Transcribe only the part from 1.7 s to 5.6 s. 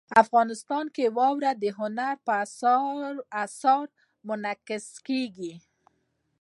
هنر په اثار کې منعکس کېږي.